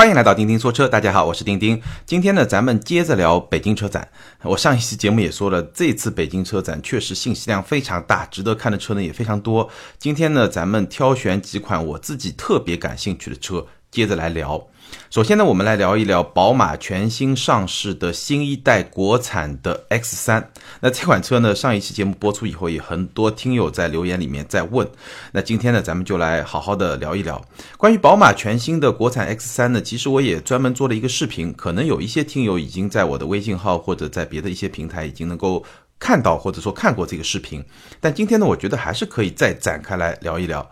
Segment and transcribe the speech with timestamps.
[0.00, 1.78] 欢迎来到钉钉说车，大家好，我是钉钉。
[2.06, 4.08] 今天呢，咱们接着聊北京车展。
[4.40, 9.68] 我上一期节目也说了，这次北京车展确实信息量非常大，值得看的车呢也非常多。
[9.98, 14.66] 今天呢，咱们挑选几款我自己特别感兴趣的车，接着来聊。
[15.08, 20.46] 首先呢，我们来聊一聊宝马全新上市的新一代国产的 X3。
[20.80, 24.88] 那这款车呢，上一期节目播出以后，也很多听友在留言里面在问。
[25.30, 27.40] 那今天呢，咱们就来好好的聊一聊
[27.76, 29.80] 关于宝马全新的国产 X3 呢。
[29.80, 35.64] 其实我也专门做了一个视频，可能有一些听友已经在我的微信号或者在别的一些平台已经能够
[36.00, 37.64] 看到或者说看过这个视频。
[38.00, 40.68] 但今天呢，我觉得还是可以再展开来聊一聊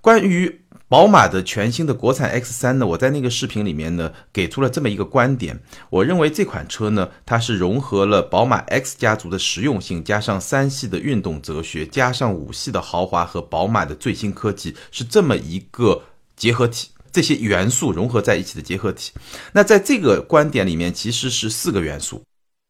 [0.00, 0.61] 关于。
[0.92, 5.58] 宝马的全新的国产 X3 呢，我在那个视频里面呢，给出了这么一个观点。
[5.88, 16.02] 我认为这款车呢，它是融合了宝马 X 家族的实用性，加上三系的运动哲学，加上五系的豪华和宝马的最新科技，是这么一个
[16.36, 16.90] 结合体。
[17.10, 19.12] 这些元素融合在一起的结合体。
[19.52, 22.22] 那在这个观点里面，其实是四个元素。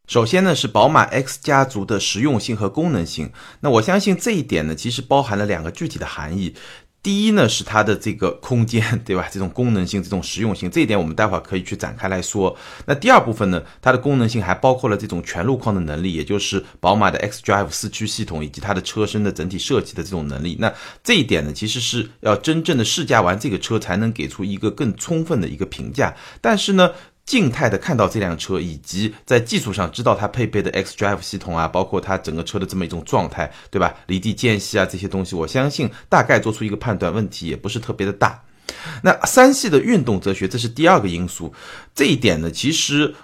[0.09, 3.31] 首先呢，是宝马 X 家族的实用性和功能性。
[3.61, 6.55] 那我相信这一点呢，其实包含了两个具体的含义。
[7.03, 9.29] 第一呢是它的这个空间，对吧？
[9.31, 12.57] 这种功能性、这种实用性，这一点我们待会儿可以去展开来说。
[12.87, 20.57] 那第二部分呢，它的功能性还包括了这种全路况的能力，也就是宝马的 X Drive 四驱系统以及它的车身的整体设计的这种能力。
[20.61, 26.15] 那这一点呢，其实是要真正的试驾完这个车，才能给出一个更充分的一个评价。
[26.41, 26.93] 但是呢。
[27.33, 33.95] 静态的看到这辆车，以及在技术上知道它配备的 X Drive 系统啊，包括它整个车的这么一种状态，对吧？
[34.07, 38.39] 离地间隙啊这些东西，我相信大概做出一个判断，问题也不是特别的大。
[39.03, 41.51] 那三系的运动哲学，这是第二个因素，
[41.95, 43.15] 这一点呢，其实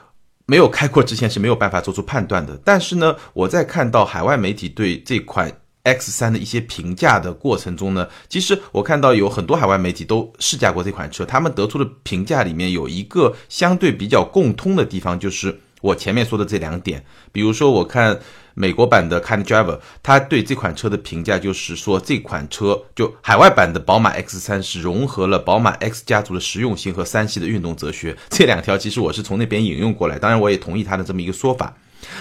[0.47, 2.59] 没有开过之前是没有办法做出判断的。
[2.65, 5.53] 但是呢，我在看到海外媒体对这款。
[5.85, 17.05] X 三的一些评价的过程中呢，其实我看到有很多海外媒体都试驾过这款车，他们得出的评价里面有一个相对比较共通的地方，就是我前面说的这两点。
[17.33, 18.19] 比如说，我看
[18.55, 28.17] 美国版的 Kind Driver，他对这款车的评价就是说，这款车就海外版的宝马 X 三是融合了宝马 X 家族的实用性和三系的运动哲学。
[28.29, 31.75] 这两条其实我是从那边引用过来，当然我也同意他的这么一个说法。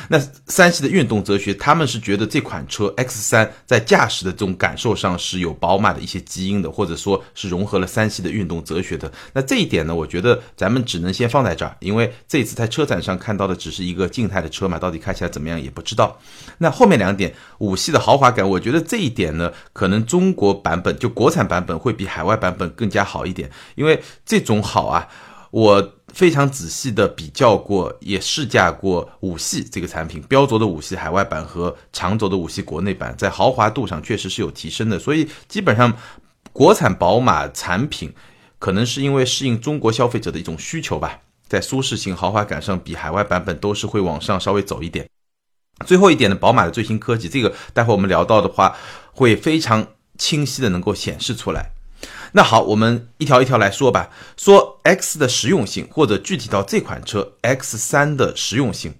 [0.09, 9.11] 那三系的运动哲学，他们是觉得这款车 X 三在驾驶的这种感受上是有宝马的一些基因的，或者说是融合了三系的运动哲学的。
[9.33, 16.17] 那这一点呢，我觉得咱们只能先放在这儿，因为这次在车展上看到的只是一个静态的车嘛，到底开起来怎么样也不知道。
[16.59, 25.07] 那后面两点，五系的豪华感，我觉得这一点呢，可能中国版本就国产版本会比海外版本更加好一点，因为这种好啊，
[25.51, 25.93] 我。
[26.17, 34.97] 非常仔细的比较过，也试驾过五系这个产品，标轴的五系海外版和长轴的五系国内版，在豪华度上确实是有提升的。
[34.97, 35.95] 所以基本上，
[36.51, 38.11] 国产宝马产品
[38.57, 45.07] 可能是因为适应中国消费者的一种需求吧，在舒适性、豪华感上比海外版本都是会往上稍微走一点。
[45.85, 48.75] 最后一点呢，宝马的最新科技，这个待会我们聊到的话，
[49.11, 49.85] 会非常
[50.17, 51.73] 清晰的能够显示出来。
[52.33, 54.09] 那好，我们一条一条来说吧。
[54.35, 58.95] 说 X 的实用性，或者具体到这款车 X3 的实用性。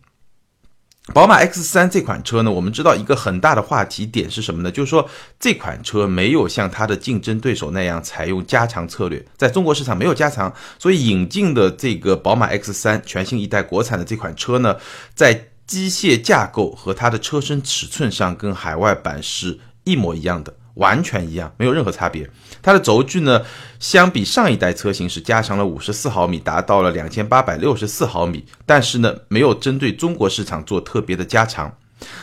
[1.14, 4.70] 宝马 X3 这款车呢，我们知道一个很大的话题点是什么呢？
[4.70, 14.76] 就是说这款车没有像它的竞争对手那样采用加长策略，在中国市场没有加长，所以引进的这个宝马 X3 全新一代国产的这款车呢，
[15.16, 20.54] 在机械架构和它的车身尺寸上跟海外版是一模一样的。
[20.78, 22.30] 完全一样，没有任何差别。
[22.62, 23.42] 它的轴距呢，
[23.80, 28.46] 相比上一代车型是加长了五十四毫米，达到了两千八百六十四毫米。
[28.66, 31.78] 但是呢，没有针对中国市场做特别的加长。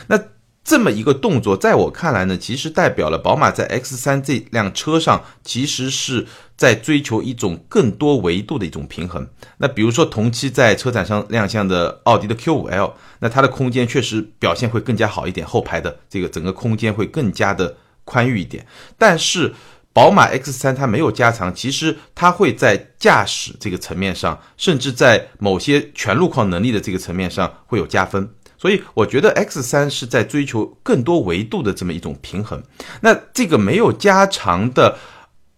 [0.07, 0.19] 那
[0.63, 6.25] 这么一个动作，在我看来呢，其实代表了宝马在 X3 这辆车上，其实是
[6.57, 9.27] 在追求一种更多维度的一种平衡。
[9.57, 17.75] 那比如说同期在车展上亮相的奥迪的 Q5L，那它的空间确实表现会更加好一点，后排的这个整个空间会更加的。
[18.05, 18.65] 宽裕一点，
[18.97, 19.53] 但是
[19.91, 28.29] 宝马 X 三它没有加长，其实它会在驾驶这个层面上，甚至在某些全路况能力的这个层面上会有加分。
[28.57, 32.63] 所以我觉得 X 三是在追求更多维度的这么一种平衡。
[33.01, 34.97] 那这个没有加长的。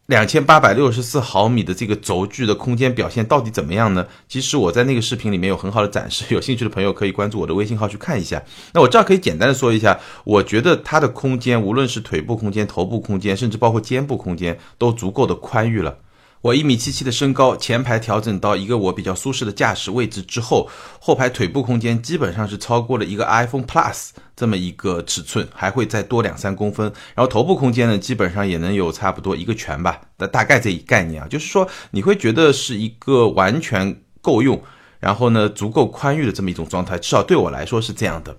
[0.08, 4.08] 两千八百六十四毫米的这个轴距的空间表现到底怎么样呢？
[4.30, 8.42] 其实我在那个视频里面有很好的展示，有兴趣的朋友可以关注我的微信号去看一下。
[8.74, 15.98] 那我这儿可以简单的说一下，我觉得它的空间，无论是腿部空间、头部空间，甚至包括肩部空间，都足够的宽裕了。
[16.42, 20.70] 我一米七七的身高，前排调整到一个我比较舒适的驾驶位置之后，
[21.00, 26.86] 后排腿部空间基本上是超过了一个 iPhone Plus 这么一个尺寸，还会再多两三公分。
[27.16, 34.62] 然后头部空间呢，基本上也能有差不多一个拳吧，大大概这一概念啊，就是说你会觉得是一个完全够用，
[35.00, 38.38] 然后呢足够宽裕的这么一种状态，至少对我来说是这样的。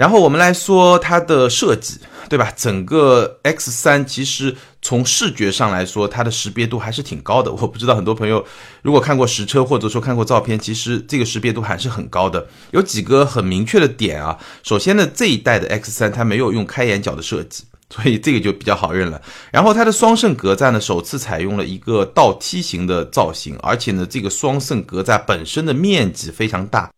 [0.00, 2.50] 然后我们来说它的设计，对吧？
[2.56, 7.52] 整个 X 三其实从视觉上来说，它的识别度还是挺高的。
[7.52, 8.42] 我不知道很多朋友
[8.80, 12.48] 如果看过实车或者说看过照片，其实这个识别度还是很高的。
[12.70, 14.38] 有几个很明确的点啊。
[14.62, 19.20] 首先呢，这一代的 X 三它没有用开眼角的设计，所以这个就比较好认了。
[19.52, 26.90] 然后它的双肾格栅呢，首次采用了一个倒梯形的造型，而且呢，这个双肾格栅本身的面积非常大。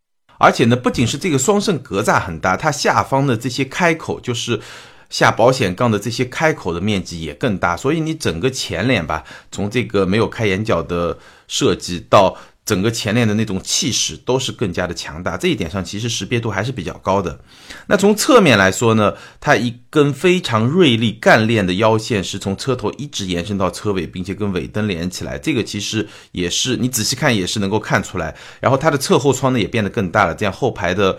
[0.43, 4.61] 而且呢，不仅是这个双肾格栅很大，它下方的这些开口，就是
[5.09, 9.23] 下保险杠的这些开口的面积也更大，所以你整个前脸吧，
[9.53, 11.17] 从这个没有开眼角的
[11.47, 12.37] 设计到。
[12.65, 17.41] 整个前脸的那种气势都是更加的强大，这一点上其实识别度还是比较高的。
[17.89, 28.33] 那从侧面来说呢，它一根非常锐利干练的腰线是从车头一直延伸到车尾，并且跟尾灯连起来，这个其实也是你仔细看也是能够看出来。
[28.61, 31.19] 然后它的侧后窗呢也变得更大了，这样后排的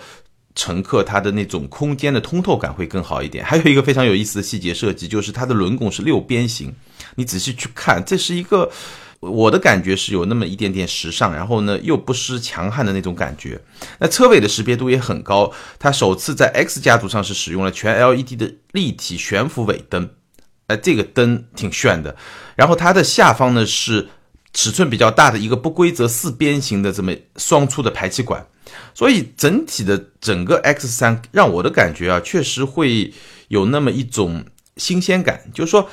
[0.56, 3.44] 乘客他的那种空间的通透感会更好一点。
[3.44, 6.74] 还有一个非常有意思的细节设计，就是它的轮拱是六边形，
[7.16, 8.72] 你仔细去看，这是一个。
[9.32, 13.60] 我的感觉是有那么一点点时尚，然后呢又不失强悍的那种感觉。
[14.00, 20.10] 那车尾的识别度也很高，它首次在 X 家族上是使用了全 LED 的立体悬浮尾灯，
[20.68, 22.16] 哎，这个灯挺炫的。
[22.56, 24.10] 然后它的下方呢是
[24.54, 28.46] 尺寸比较大的一个不规则四边形的这么双出的排气管，
[28.94, 33.14] 所以整体的整个 X 三让我的感觉啊，确实会
[33.48, 34.46] 有那么一种
[34.78, 35.90] 新鲜感，就是说。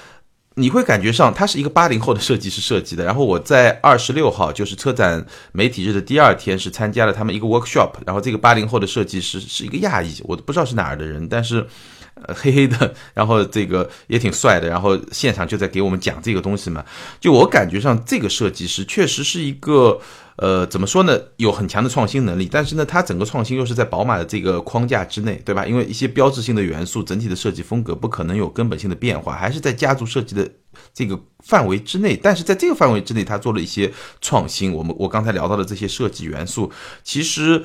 [0.57, 3.05] 你会感觉上他是一个八零后的设计师设计的。
[3.05, 7.93] 然后我在二十六号，就是车展媒体日的第二天，是参加了他们一个 workshop。
[8.05, 11.67] 然后这个八零后的设计师是一个亚裔，我都不知道是哪儿的人，但是，
[12.15, 14.69] 呃， 黑黑的，然后这个也挺帅的。
[14.69, 16.85] 然后现场就在给我们讲这个东西嘛。
[17.21, 20.01] 就我感觉上，这个设计师确实是一个。
[20.41, 21.21] 呃，怎么说呢？
[21.37, 25.67] 有很强的创新能力，但是呢，它整个创新又是在宝马的这个框架之内，对吧？
[25.67, 30.51] 因为一些标志性的元素，整体的设计风格不可能有根本性的变化，还是在家族设计的
[30.95, 32.17] 这个范围之内。
[32.17, 33.93] 但是在这个范围之内，它做了一些
[34.23, 34.73] 创新。
[34.73, 36.73] 我们我刚才聊到的这些设计元素，
[37.05, 37.63] 其实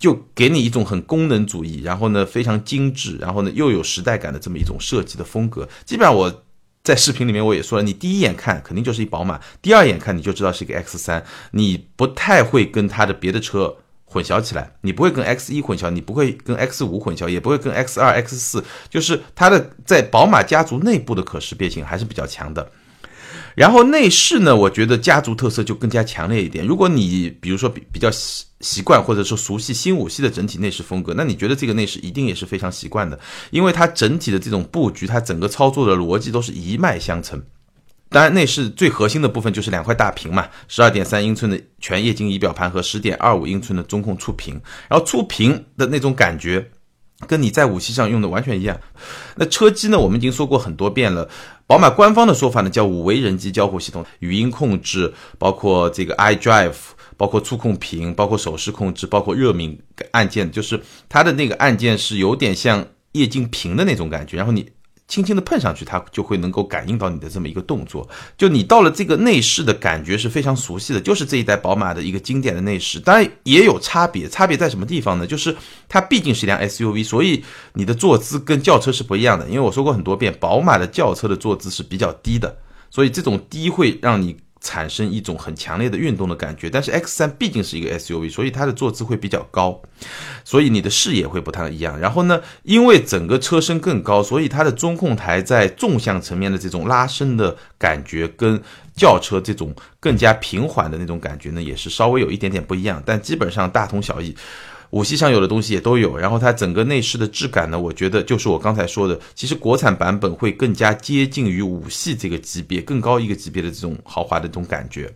[0.00, 5.68] 就给你一种很功能主义，然后呢非常精致，然后呢又有时代感的这么一种设计的风格。
[5.84, 6.42] 基本上我。
[6.86, 22.70] 在视频里面我也说了，你第一眼看肯定就是一宝马，第二眼看你就知道是一个 X 三，你不太会跟它的别的车混淆起来，你不会跟 X 一混淆，你不会跟 X 五混淆，也不会跟 X 二、X 四，就是它的在宝马家族内部的可识别性还是比较强的。
[23.56, 26.64] 然后内饰呢，我觉得家族特色就更加强烈一点。
[26.64, 33.18] 如果你比如说比比较习习惯或者说熟悉新五系的整体内饰风格，那你觉得这个内饰一定也是非常习惯的，
[33.50, 37.42] 因为它整体的这种布局，它整个操作的逻辑都是一脉相承。
[38.10, 46.70] 当然，内饰最核心的部分就是两块大屏嘛，十二点三英寸的全液晶仪表盘和十点二五英寸的中控触屏，然后触屏的那种感觉。
[47.26, 48.78] 跟你在五系上用的完全一样。
[49.36, 49.98] 那车机呢？
[49.98, 51.28] 我们已经说过很多遍了。
[51.66, 56.74] 宝马官方的说法呢，叫五维人机交互系统，语音控制，包括这个 iDrive，
[57.16, 59.80] 包括触控屏，包括手势控制，包括热敏
[60.12, 64.36] 按键，就是它的那个按键是有点像液晶屏的那种感觉。
[64.36, 64.68] 然后你。
[65.08, 68.08] 轻轻的碰上去，它就会能够感应到你的这么一个动作。
[68.36, 72.98] 就你到了这个内饰的感觉是非常熟悉的，就是这一代宝马的一个经典的内饰。
[72.98, 75.26] 当然也有差别，差别在什么地方呢？
[75.26, 75.56] 就是
[75.88, 79.46] 它毕竟是一辆 SUV，所以你的坐姿跟轿车是不一样的。
[79.48, 82.58] 因为我说过很多遍，宝马的轿车的坐姿是比较低的，
[82.90, 84.36] 所以这种低会让你。
[84.66, 89.80] 产生一种很强烈的运动的感觉，但是 X 三毕竟是一个 SUV，所以它的坐姿会比较高，
[90.44, 91.96] 所以你的视野会不太一样。
[92.00, 98.60] 然后呢，因为整个车身更高，所以它的中控台在纵向层面的这种拉伸的感觉，跟
[98.96, 104.34] 轿车这种更加平缓的那种感觉呢，也是稍微有一点点不一样，但基本上大同小异。
[104.90, 115.12] 五系上有的东西也都有，然后它整个内饰的质感呢，我觉得就是我刚才说的，其实国产版本会更加接近于五系这个级别更高一个级别的这种豪华的这种感觉。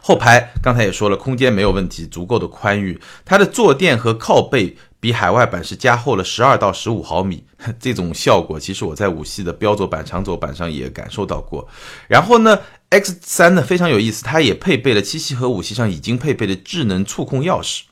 [0.00, 7.44] 后排刚才也说了，空间没有问题，足够的宽裕，它的坐垫和靠背比海外版是加厚了十二到十五毫米，
[7.78, 11.68] 这种效果其实我在五系的标轴版、长轴版上也感受到过。
[12.08, 17.82] 然后呢，X 三呢非常有意思，它也配备了七系和五系上已经配备的智能触控钥匙。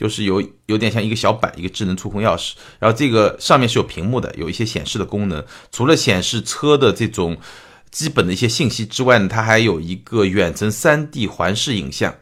[0.00, 5.44] 就是有有点像一个小板，一个智能触控钥匙，然后这个上面是有屏幕的，有一些显示的功能。
[5.70, 7.36] 除了显示车的这种
[7.90, 12.14] 基本的一些信息之外呢，它还有一个远程 3D 环视影像。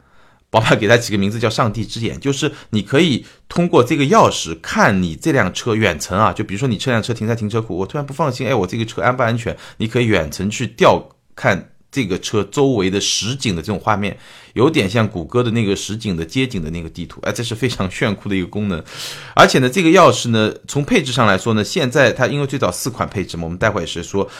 [0.50, 9.54] 宝马给它起个名字叫“上帝之眼”，就是你可以通过这个钥匙看你这辆车远程啊，就比如说你这辆车停在停车库，我突然不放心，哎，我这个车安不安全？
[9.76, 11.06] 你可以远程去调
[11.36, 14.16] 看这个车周围的实景的这种画面，
[14.54, 18.82] 有点像谷歌的那个实景的街景的那个地图，哎，这是非常炫酷的一个功能。
[19.34, 24.30] 而且呢，这个钥匙呢，从配置上来说呢，现在它因为最早四款配置嘛，我们待会也是说。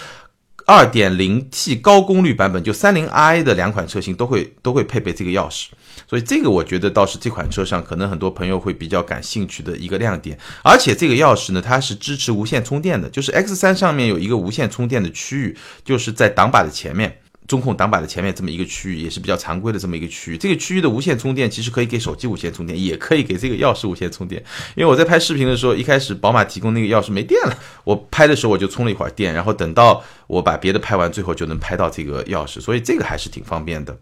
[0.70, 5.68] 二点零 T 高功率版本，就三零 i 的两款车型都会都会配备这个钥匙，
[6.06, 10.38] 所以这个我觉得倒是这款车上可能很多朋友会比较感兴趣的一个亮点。
[10.62, 17.18] 而且这个钥匙呢，它是支持无线充电的，就是 X 三上面有一个无线充电的区域，就是在挡把的前面。
[17.48, 20.36] 中控挡把的前面这么一个区域，也是比较常规的这么一个区域。
[20.36, 24.40] 这个区域的无线充电其实可以给手机无线充电，也可以给这个钥匙无线充电。
[24.76, 33.98] 因为我在拍视频的时候，一开始宝马提供那个钥匙没电了，我拍的时候我就充了一会儿电，然后等到我把别的拍完，最后就能拍到这个钥匙，所以这个还是挺方便的。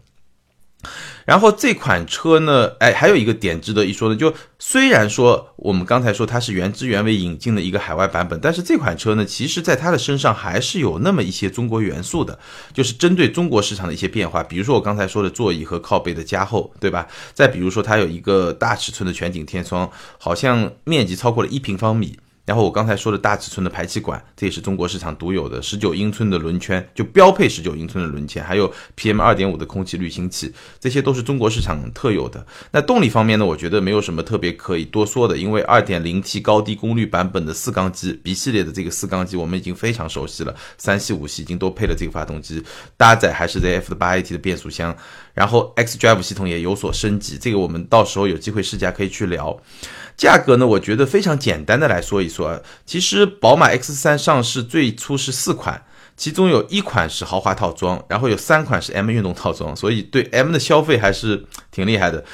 [1.25, 12.39] 然后这款车呢，哎，还有一个点值得一说的，就虽然说我们刚才说它是原汁原味引进的一个海外版本，但是这款车呢，其实在它的身上还是有那么一些中国元素的，
[12.73, 17.07] 就是针对中国市场的一些变化，比如说我刚才说的座椅和靠背的加厚，对吧？
[17.33, 22.17] 再比如说它有一个大尺寸的全景天窗，好像面积超过了一平方米。
[22.47, 32.47] 然后我刚才说的大尺寸的排气管，这也是中国市场独有的十九英寸的轮圈，就标配十九英寸的轮圈，还有 PM 二点五的空气滤清器，这些都是中国市场特有的。
[32.71, 42.63] 那动力方面呢，我觉得没有什么特别可以多说的，因为二点零 T 高低功率版本的四缸机，B 系列的这个四缸机我们已经非常熟悉了，三系五系已经都配了这个发动机，
[42.95, 44.95] 搭载还是 ZF 的八 AT 的变速箱，
[45.37, 49.55] 然后 xDrive 系统也有所升级，这个我们到时候有机会试驾可以去聊。
[50.17, 50.65] 价格呢？
[50.65, 55.79] 我觉得非常简单的来说一说，其实宝马 X3 上市最初是四款，
[56.15, 62.25] 其中有一款是豪华套装，然后有三款是 M 运动套装，所以对 M 的消费还是挺厉害的。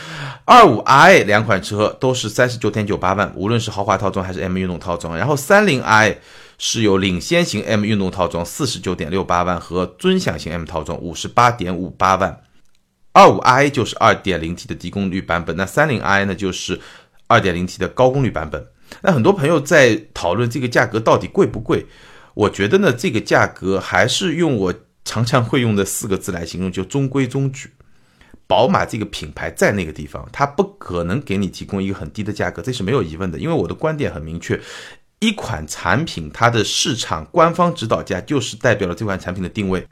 [0.46, 5.18] 二五 i 两款车都是三十九点九八万，无论是豪华套装还是 M 运动套装。
[5.18, 6.18] 然后三零 i
[6.58, 12.40] 是有领先型 M 运动套装四十九点六八万和尊享型 M 套装五十八点五八万。
[13.14, 16.82] 二五 i 就是二点零 T 的低功率版本，那三零 i 呢就是。
[17.26, 18.68] 二点零 T 的高功率版本，
[19.02, 21.88] 那很多朋友在讨论这个价格到底贵不贵？
[22.36, 27.72] 我觉得呢，这个价格还是用我常常会用的四个字来形容，就中规中矩。
[28.46, 33.40] 宝马这个品牌在那个地方，它不可能给你提供一个很低的价格，这是没有疑问的。
[33.40, 34.60] 因为我的观点很明确，
[35.20, 39.88] 一款产品它的市场官方指导价就是代表了这款产品的定位。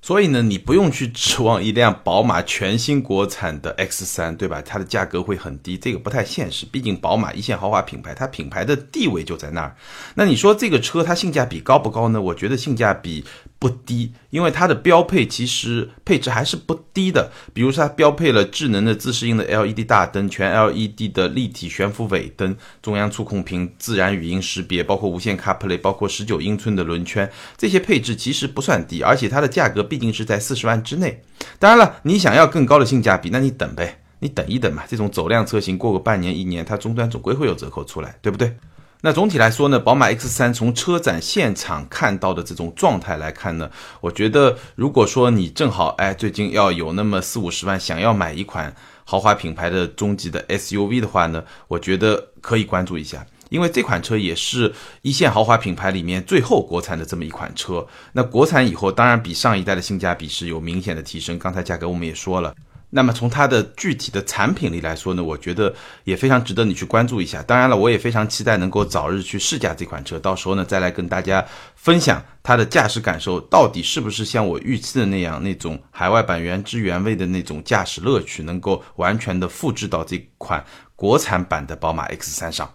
[0.00, 4.62] 所以呢，你不用去指望一辆宝马全新国产的 X 三对吧？
[4.62, 6.64] 它的价格会很低，这个不太现实。
[6.64, 9.76] 毕竟宝马一线豪华品牌，它品牌的地位就在那儿。
[10.14, 12.20] 那你说这个车它性价比高不高呢？
[12.20, 13.24] 我觉得性价比。
[13.58, 17.32] 不低，因为它的标配其实配置还是不低的。
[17.52, 31.20] 比如说，它标配了智能的自适应的 LED 大灯、全 LED 的立体悬浮尾灯、中央触控屏、自然语音识别，包括无线 CarPlay，包括十九英寸的轮圈，这些配置其实不算低，而且它的价格毕竟是在四十万之内。
[31.58, 34.84] 当然了，你想要更高的性价比，那你等呗，你等一等嘛。
[34.88, 38.54] 这种走量车型过个半年一年，它终端总归会有折扣出来，对不对？
[39.00, 48.74] 那总体来说呢，宝马 X3 从车展现场看到的这种状态来看呢，我觉得如果说你正好哎最近要有那么四五十万，想要买一款
[49.04, 57.86] 豪华品牌的中级的 SUV 的话呢，我觉得可以关注一下，因为这款车也是一线豪华品牌里面最后国产的这么一款车。
[58.14, 61.38] 那国产以后，当然比上一代的性价比是有明显的提升。
[61.38, 62.52] 刚才价格我们也说了。
[62.90, 67.42] 那么从它的具体的产品力来说呢，我觉得也非常值得你去关注一下。
[67.42, 80.64] 当然了，我也非常期待能够早日去试驾这款车，到时候呢再来跟大家分享它的驾驶感受到底是不是像我预期的那样，那种海外版原汁原味的那种驾驶乐趣能够完全的复制到这款
[80.96, 82.72] 国产版的宝马 X3 上。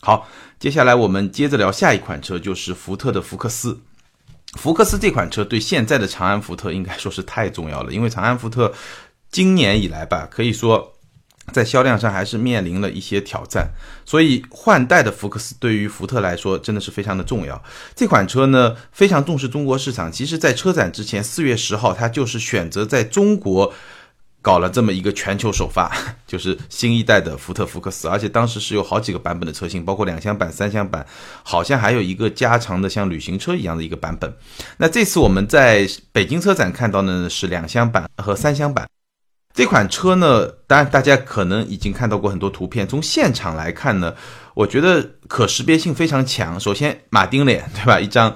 [0.00, 0.26] 好，
[0.58, 3.80] 接下来我们接着聊下一款车，就是福特的福克斯。
[4.54, 8.74] 福克斯这款车对现在的长安福特应该说是太重要了，因为长安福特。
[9.32, 10.92] 今年以来吧，可以说
[11.52, 13.70] 在销量上还是面临了一些挑战，
[14.04, 17.60] 所以换代的福克斯对于福特来说真的是非常的重要。
[17.96, 23.72] 这款车呢非常重视中国市场，其实，在车展之前，四月十号，它就是选择在中国
[24.42, 25.90] 搞了这么一个全球首发，
[26.28, 31.06] 就是新一代的福特福克斯，而且当时是有好几个版本的车型，包括两厢版、三厢版，
[31.42, 34.32] 好像还有一个加长的像旅行车一样的一个版本。
[34.76, 38.86] 那这次我们在北京车展看到的是两厢版和三厢版。
[39.54, 42.88] 这款车呢，当然大家可能已经看到过很多图片。
[42.88, 44.14] 从现场来看呢，
[44.54, 46.58] 我觉得可识别性非常强。
[46.58, 48.00] 首先，马丁脸，对吧？
[48.00, 48.34] 一张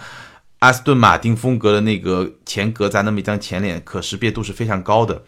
[0.59, 5.23] 阿斯顿马丁风格的那个前格栅那么一张前脸，可识别度是非常高的。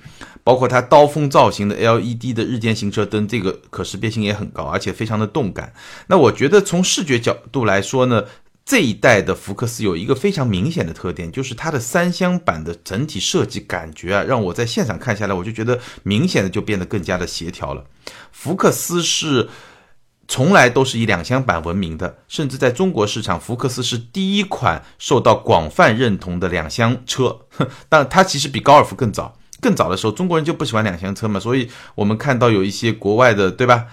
[0.45, 5.73] 包括它刀锋造型的 LED 的日间行车灯，这个可识别性也很高，而且非常的动感。
[6.07, 8.25] 那我觉得从视觉角度来说呢，
[8.69, 17.83] 这一代的福克斯有一个非常明显的特点，就是它的三厢版的整体设计感觉啊，让我在现场看下来，我就觉得明显的就变得更加的协调了。
[18.31, 19.49] 福克斯是。
[20.31, 27.47] 从来都是以两厢版闻名的，甚至在中国市场，福克斯是第一款受到广泛认同的两厢车。
[27.89, 33.87] 但它其实比高尔夫更早，更早的时候，中国人就不喜欢两厢车嘛，所以我们看到有一些国外的，对吧？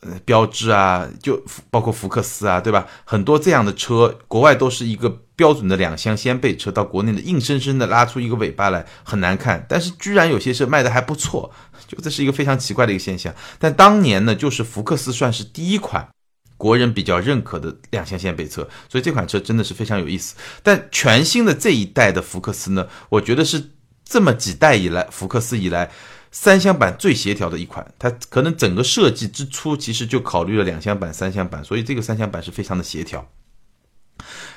[0.00, 2.86] 呃，标志啊，就包括福克斯啊，对吧？
[3.04, 9.66] 很多这样的车，国外都是一个标准的两厢掀背车，到国内的硬生生的拉出一个尾巴来，很难看。
[9.68, 11.50] 但是居然有些车卖的还不错，
[11.88, 13.34] 就这是一个非常奇怪的一个现象。
[13.58, 16.08] 但当年呢，就是福克斯算是第一款
[16.56, 20.36] 国人比较认可的两厢掀背车，所以这款车真的是非常有意思。
[20.62, 23.70] 但全新的这一代的福克斯呢，我觉得是
[24.04, 25.90] 这么几代以来福克斯以来。
[26.30, 33.26] 三厢版最协调的一款，它可能整个设计之初其实就考虑了两厢版、三厢版，所以这个三厢版是非常的协调。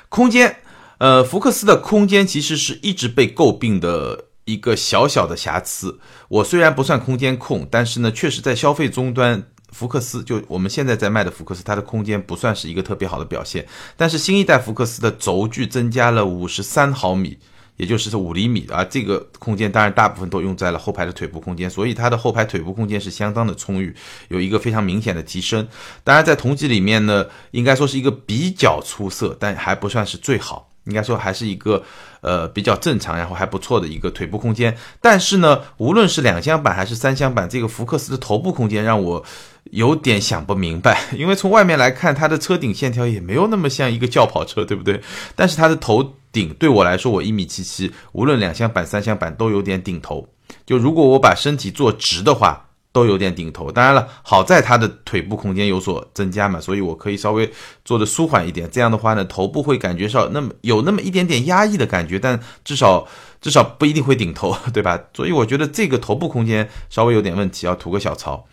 [0.08, 0.56] 空间，
[0.98, 5.98] 呃，福克斯的空间其实是一直被诟病的一个小小的瑕疵。
[6.28, 13.66] 我虽然不算空间控，但是呢，确实在消费终端，福克斯就我们现在在卖的福克斯，它的空间不算是一个特别好的表现。
[13.96, 17.38] 但是新一代福克斯的轴距增加了五十三毫米。
[17.76, 23.94] 也就是这五厘米啊，这个空间当然大部分都用在了后排的腿部空间，所以它的后排腿部空间是相当的充裕，
[24.28, 25.66] 有一个非常明显的提升。
[26.04, 31.82] 当然，在同级里面呢，应该说是一个比较出色，但还不算是最好，应该说还是一个
[32.20, 34.76] 呃比较正常，然后还不错的一个腿部空间。
[35.00, 39.24] 但是呢，无论是两厢版还是三厢版，这个福克斯的头部空间让我
[39.72, 45.02] 有点想不明白， 因为从外面来看，它的车顶线条也没有那么像一个轿跑车，对不对？
[45.36, 46.14] 但是它的头。
[46.32, 50.26] 顶对我来说，我一米七七，无论两厢版、三厢版都有点顶头。
[50.64, 53.70] 就如果我把身体坐直的话，都有点顶头。
[53.70, 57.52] 当然了，好在它的腿部空间有所增加嘛，所以我可以稍微
[57.84, 58.66] 坐的舒缓一点。
[58.72, 63.06] 这样的话呢，头部会感觉上那么有那么一点点压抑的感觉，但至少
[63.42, 64.98] 至少不一定会顶头， 对吧？
[65.14, 68.46] 所以我觉得这个头部空间稍微有点问题，要吐个小槽。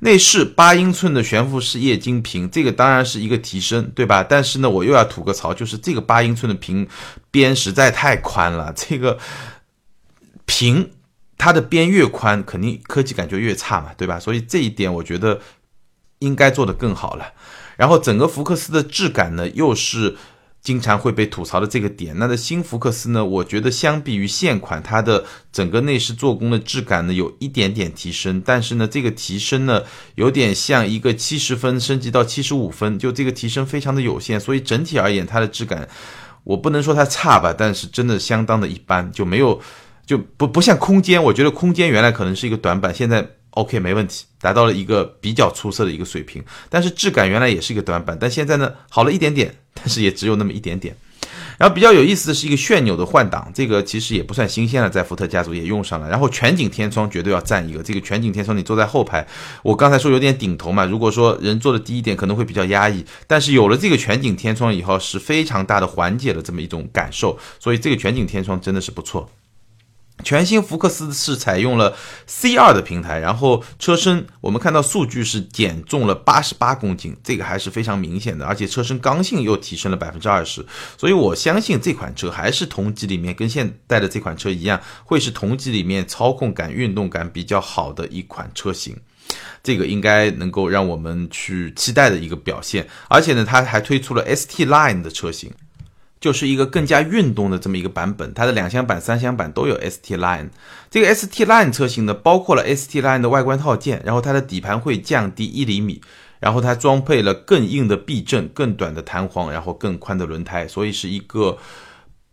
[0.00, 4.22] 内饰八英寸的悬浮式液晶屏，这个当然是一个提升，对吧？
[4.22, 6.86] 但是呢，我又要吐个槽，就是这个八英寸的屏
[7.30, 8.72] 边实在太宽了。
[8.76, 9.18] 这个
[10.44, 10.90] 屏
[11.38, 14.18] 它的边越宽，肯定科技感就越差嘛，对吧？
[14.20, 15.40] 所以这一点我觉得
[16.18, 17.32] 应该做得更好了。
[17.76, 20.16] 然后整个福克斯的质感呢，又是。
[20.66, 23.24] 经常会被吐槽的这个点，那的新福克斯呢？
[23.24, 28.42] 我觉得相比于现款，它的整个内饰做工的质感呢，有一点点提升。
[28.44, 29.84] 但是呢，这个提升呢，
[30.16, 34.40] 有点像一个七十分升级到七十五分，就这个提升非常的有限。
[34.40, 35.88] 所以整体而言，它的质感，
[36.42, 39.60] 我不能说它差吧，但是真的相当的一般，就没有，
[40.04, 41.22] 就不不像空间。
[41.22, 43.24] 我觉得空间原来可能是一个短板，现在。
[43.56, 46.44] OK，没问题，达到了一个比较出色的一个水平。
[46.68, 50.94] 但是质感原来也是一个短板，但现在呢好了一点点，但是也只有那么一点点。
[51.58, 56.06] 然后比较有意思的是一个旋钮的换挡，这个其实也不算新鲜了，在福特家族也用上了。
[56.06, 59.26] 然后全景天窗绝对要占一个，这个全景天窗你坐在后排，
[59.62, 69.26] 我刚才说有点顶头嘛，如果说人坐的低一点可能会比较压抑，但是有了这个全景天窗以后，是非常大的缓解了这么一种感受，所以这个全景天窗真的是不错。
[70.24, 71.94] 全新福克斯是采用了
[72.26, 80.64] C2 的平台，然后车身我们看到数据是减重了八十八公斤，这个还是非常明显的，而且车身刚性又提升了百分之二十，
[80.96, 88.96] 所以我相信这款车还是同级里面跟现代的这款车一样，会是同级里面操控感、运动感比较好的一款车型，
[89.62, 95.52] 这个应该能够让我们去期待的一个表现，而且呢，它还推出了 ST Line 的车型。
[96.20, 100.48] 就是一个更加运动的这么一个版本，它的两厢版、三厢版都有 ST Line。
[100.90, 106.00] 这个 ST Line 车型呢，包括了 ST Line 的外观套件，然后它的底盘会降低一厘米，
[106.40, 111.58] 然后它装配了更硬的避震、更短的弹簧，然后更宽的轮胎，所以是一个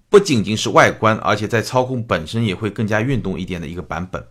[0.10, 4.24] 不仅仅是外观，而且在操控本身也会更加运动一点的一个版本。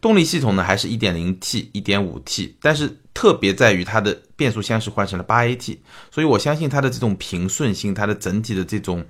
[0.00, 5.78] 动力系统呢，还是一点零 T、一点五 T，但是特别在于它的变速箱是换成了八 AT，
[6.10, 9.02] 所以我相信它的这种平顺性，它的整体的这种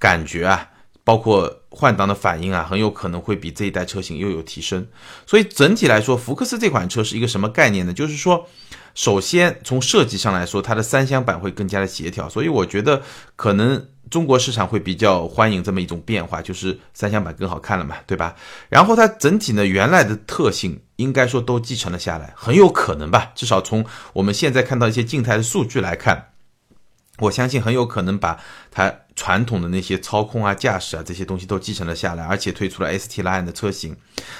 [0.00, 0.68] 感觉啊，
[1.04, 4.84] 包括换挡的反应啊，很有可能会比这一代车型又有提升。
[5.24, 7.92] 所以整体来说，福克斯这款车是一个什么概念呢？
[7.92, 8.48] 就是说。
[8.96, 13.02] 首先，从设计上来说，它的三厢版会更加的协调，所以我觉得
[13.36, 18.36] 可能中国市场会比较欢迎这么一种变化，就是三厢版更好看了嘛，对吧？
[18.68, 26.28] 然后它整体呢，原来的特性应该说都继承了下来，很有可能吧，至少从我们现在看到一些静态的数据来看，
[27.18, 28.38] 我相信很有可能把
[28.70, 33.96] 它传统的那些操控啊、驾驶啊这些东西都继承了下来，而且推出了 ST Line 的车型。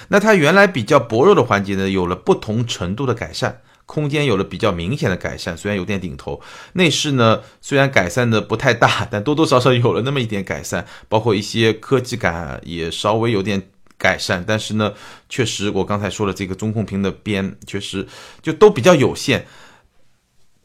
[0.07, 5.57] 那它原来比较薄弱的环节呢，有了不同程度的改善，空间有了比较明显的改善。
[5.57, 6.39] 虽然有点顶头，
[6.73, 13.63] 内饰呢虽然改善的不太大， 但多多少少有了那么一点改善，包括一些科技感也稍微有点
[13.97, 14.43] 改善。
[14.45, 14.93] 但是呢，
[15.27, 18.05] 确实我刚才说的这个中控屏的边，确实
[18.43, 19.47] 就都比较有限，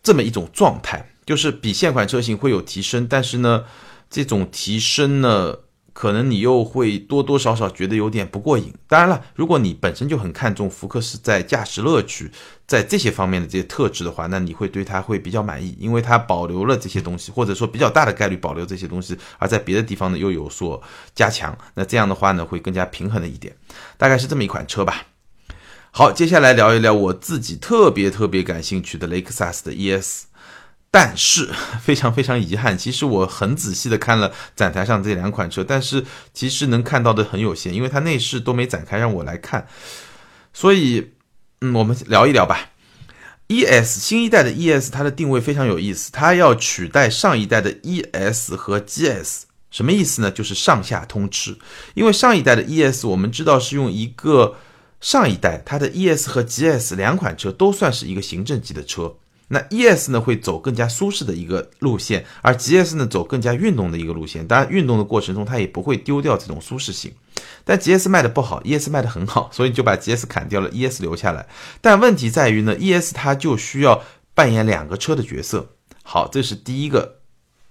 [0.03, 1.09] 这么一种状态。
[1.25, 3.65] 就是比现款车型会有提升，但是呢，
[4.11, 5.59] 这种提升呢，
[5.93, 8.73] 可能你又会多多少少觉得有点不过瘾。
[8.89, 12.31] 当然了，如果你本身就很看重福克斯在驾驶乐趣，
[12.67, 20.83] 在这些方面的这些特质的话，那你会对它会比较满意，因为它保留了这些东西，或者说比较大的概率保留这些东西，而在别的地方呢又有所
[21.15, 21.57] 加强。
[21.75, 23.55] 那这样的话呢，会更加平衡的一点，
[23.97, 25.07] 大概是这么一款车吧。
[25.91, 30.32] 好，接下来聊一聊我自己特别特别感兴趣的雷克萨斯的 ES。
[30.93, 31.49] 但是
[31.83, 39.67] 非常非常遗憾，其实我很仔细的看了展台上这两款车，但是其实能看到的很有限，因为它内饰都没展开让我来看。
[40.53, 41.13] 所以，
[41.63, 42.69] 嗯，我们聊一聊吧。
[43.49, 50.31] ES 新一代的 ES 它的定位非常有意思，它要取代上一代的 ES 和 GS，什么意思呢？
[50.31, 51.57] 就是上下通吃。
[51.95, 54.57] 因为上一代的 ES 我们知道是用一个
[55.01, 59.17] 上一代它的 ES 和 GS 两款车都算是一个行政级的车。
[59.53, 64.49] 那 ES 呢会走更加舒适的一个路线，而 GS 呢走更加运动的一个路线。
[64.49, 67.13] 当然，运动的过程中它也不会丢掉这种舒适性。
[67.63, 71.47] 但 GS 卖的不好，ES 卖的很好，所以就把 GS 砍掉了，ES 留下来。
[71.83, 74.03] 但问题在于呢，ES 它就需要
[74.35, 75.69] 扮演两个车的角色。
[76.03, 77.17] 好，这是第一个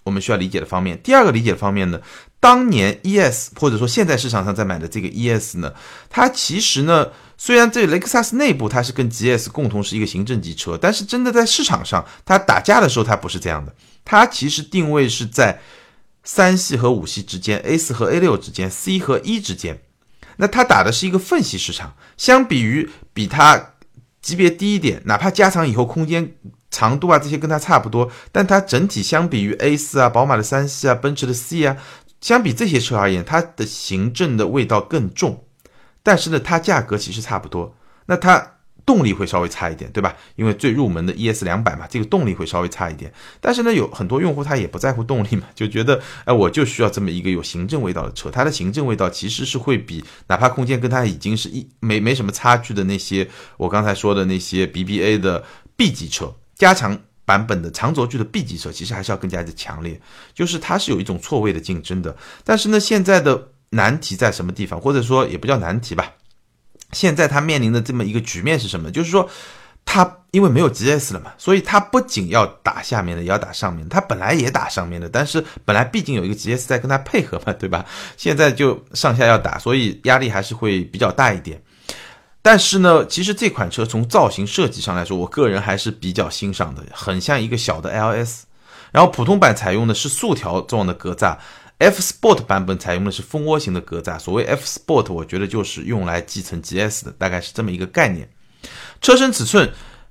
[0.03, 1.01] 我们需要理解的方面。
[1.01, 1.99] 第二个理解的方面呢，
[2.39, 5.73] 当年 ES 或者说现在市场上在买的这个 ES 呢，
[6.11, 7.07] 它其实呢。
[7.43, 13.73] 虽然这雷克萨斯内部它是跟 GS 共同是一个行政级车，但是真的在市场上它打架的时候它不是这样的，
[14.05, 15.59] 它其实定位是在
[16.23, 19.81] 三系和五系之间，A 四和 A 六之间，C 和 E 之间。
[20.37, 23.73] 那它打的是一个缝隙市场，相比于比它
[24.21, 26.35] 级别低一点，哪怕加长以后空间
[26.69, 31.75] 长度啊这些跟它差不多，但它整体相比于 A 四啊、宝马的三系啊、奔驰的 C 啊，
[32.21, 35.43] 相比这些车而言，它的行政的味道更重。
[36.03, 37.75] 但是呢，它价格其实差不多，
[38.07, 40.15] 那它动力会稍微差一点，对吧？
[40.35, 43.13] 因为最入门的 ES 两百嘛，这个动力会稍微差一点。
[43.39, 48.31] 但是呢，有很多用户他也不在乎动力嘛， 就觉得，哎，我就需要这么一个有行政味道的车。
[48.31, 55.43] 它的行政味道其实是会比哪怕空间跟它已经是一没没什么差距的那些，我刚才说的那些 BBA 的
[55.77, 60.01] B 级车，加强版本的长轴距的 B 级车，其实还是要更加的强烈，
[60.33, 62.17] 就是它是有一种错位的竞争的。
[62.43, 63.49] 但是呢，现在的。
[63.71, 64.79] 难题在什么地方？
[64.79, 66.13] 或者说也不叫难题吧。
[66.91, 68.91] 现在它面临的这么一个局面是什么？
[68.91, 69.29] 就是说，
[69.85, 73.87] 它因为没有 GS 了嘛，所以它不仅要打下面的，也要打上面。
[73.87, 77.85] 它本来也打上面的，但是本来毕竟有一个 GS 在跟它配合嘛，对吧？
[78.17, 81.61] 现在就上下要打，所以压力还是会比较大一点。
[82.41, 88.41] 但是呢，其实这款车从造型设计上来说，我个人还是比较欣赏的，很像一个小的 LS。
[88.91, 91.37] 然后普通版采用的是竖条状的格栅。
[91.81, 98.29] F Sport 版本采用的是蜂窝型的格栅，所谓 F Sport，我觉得就是用来继承 GS 的，大概是这么一个概念。
[99.01, 99.67] 车身尺寸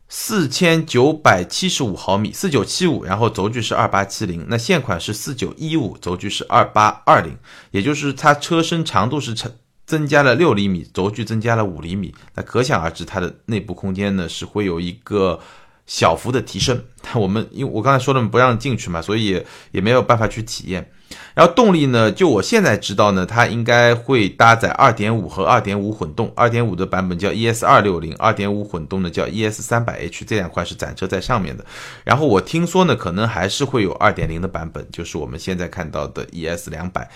[0.08, 4.44] 四千九百七十五毫米，四九七五，然后轴距是二八七零。
[4.48, 7.36] 那现款是四九一五，轴距是二八二零，
[7.70, 9.52] 也就是它车身长度是增
[9.86, 12.12] 增加了六厘米，轴距增加了五厘米。
[12.34, 15.38] 那可想而知，它的内部空间呢是会有一个。
[15.86, 20.88] 小幅的提升，但我们因为我刚才说了不让进去嘛，所以也没有办法去体验。
[21.34, 31.64] 然后动力呢，就我现在知道呢，它应该会搭载2.5和2.5混动，2.5的版本叫 ES 二六零，2.5混动的叫 ES 三百 H，这两款是展车在上面的。
[32.04, 37.08] 然后我听说呢，可能还是会有2.0的版本，就是我们现在看到的 ES 两百。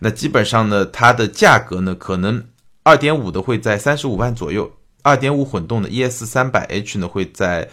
[0.00, 2.42] 那基本上呢，它的价格呢，可能
[2.84, 4.70] 2.5的会在三十五万左右
[5.02, 7.68] ，2.5混动的 ES 三百 H 呢会在。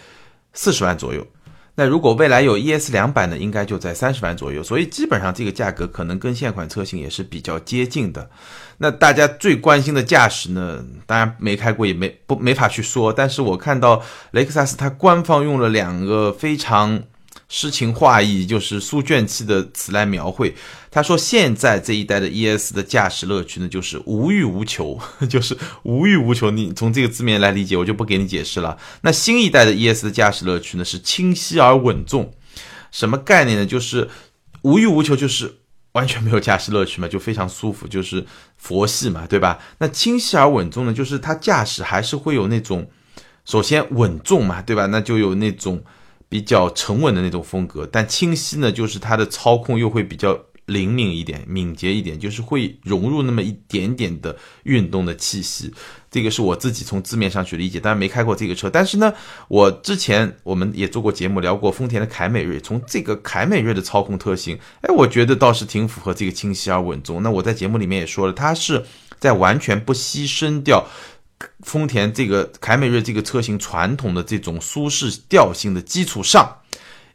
[0.58, 1.28] 四十万左右，
[1.76, 8.30] 那如果未来有 ES 两百呢，应该就在三十万左右，所以基本上这个价格可能跟现款车型也是比较接近的。
[8.78, 17.04] 那大家最关心的驾驶呢，当然没开过也没不没法去说，但是我看到雷克萨斯它官方用了两个非常。
[17.48, 20.56] 诗情画意就是书卷气的词来描绘。
[20.90, 26.50] 他说：“现在这一代的 ES 的驾驶乐趣呢，就是无欲无求， 就是无欲无求。
[26.50, 28.78] 你从这个字面来理解，我就不给你解释了。
[29.02, 32.34] 那新一代的 ES 的驾驶乐趣呢，是清晰而稳重。
[32.92, 33.66] 什么概念呢？
[33.66, 34.10] 就是
[34.64, 35.54] 无欲无求，就是
[35.92, 38.26] 完全没有驾驶乐趣嘛，就非常舒服，就是
[38.58, 39.60] 佛系嘛，对吧？
[39.78, 42.90] 那清晰而稳重呢，就是它驾驶还是会有那种，
[43.44, 44.88] 首先稳重嘛，对吧？
[44.88, 45.84] 那就有那种。”
[46.36, 55.74] 比较沉稳的那种风格，但清晰呢，就是它的操控又会比较灵敏一点、敏捷一点，就是会融入那么一点点的运动的气息。
[56.12, 58.70] 这个是我自己从字面上去理解，当然没开过这个车。
[58.70, 59.14] 但是呢，
[59.48, 67.24] 我之前我们也做过节目聊过丰田的凯美瑞，从这个凯美瑞的操控特性，哎，我觉得倒是挺符合这个清晰而稳重。
[67.24, 68.84] 那我在节目里面也说了，它是
[69.20, 70.86] 在完全不牺牲掉。
[71.60, 76.60] 丰田这个凯美瑞这个车型传统的这种舒适调性的基础上，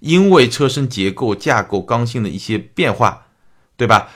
[0.01, 3.27] 因为车身结构架构刚性的一些变化，
[3.77, 4.09] 对吧？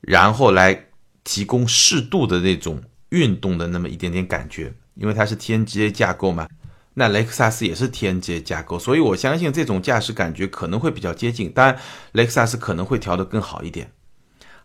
[0.00, 0.86] 然后来
[1.22, 6.48] 提供适度的那种运动的那么一点点感觉，因为它是 TNGA 架构嘛。
[6.94, 11.50] 那雷克萨斯也是 TNGA 架构，所以我相信这种驾驶感觉可能会比较接近。
[11.50, 11.78] 当然，
[12.12, 13.90] 雷克萨斯可能会调得更好一点。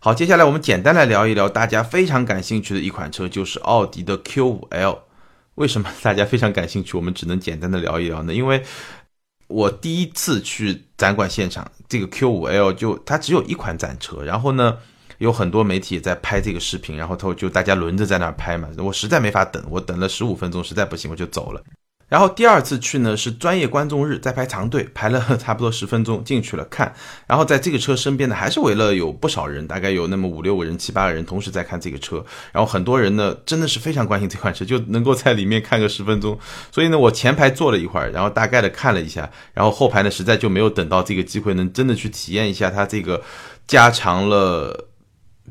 [0.00, 5.00] 好，接下来我们简单来聊一聊大家非常感兴趣的一款车，就是奥迪的 Q5L。
[5.56, 6.96] 为什么大家非常感兴趣？
[6.96, 8.32] 我们只能简单的聊一聊呢？
[8.32, 8.62] 因为
[9.48, 14.78] 我第一次去展馆现场，这个 Q5L 就它只有一款展车，然后呢，
[15.18, 21.60] 有很多媒体在拍这个视频，然后他就大家轮着在那儿拍嘛，我实在没法等，我等了十五分钟，实在不行我就走了。
[22.08, 26.94] 然后第二次去呢是专业观众日，在排长队，排了 差不多十分钟进去了看。
[27.26, 32.24] 然后在这个车身边呢，还是围了有不少人，大概有那么五六个人、七八个人同时在看这个车。
[32.50, 36.38] 然后很多人呢真的是非常关心这款车，就能够在里面看个十分钟。
[36.72, 43.22] 所以呢，我前排坐了一会儿，然后大概的看了一下，然后后排呢实在就没有等到这个机会，能真的去体验一下它这个
[43.66, 44.87] 加长了。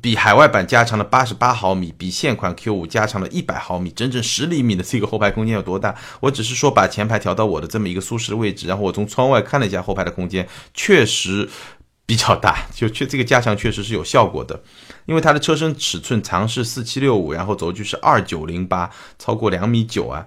[0.01, 5.95] 比海外版加长了八十八毫米，比现款 Q 五加长了一百毫米，整整十厘米的这个后排空间有多大？
[6.19, 11.49] 我只是说把前排调到我的这么一个舒适的位置，然后我从窗外看了一下后排的空间，确实
[12.05, 14.61] 比较大， 就确这个加强确实是有效果的。
[15.05, 20.25] 因为它的车身尺寸长是四七六五，然后轴距是二九零八，超过两米九啊，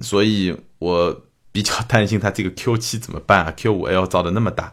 [0.00, 4.72] 所以我比较担心它这个 Q 七怎么办啊？Q 五 L 造的那么大。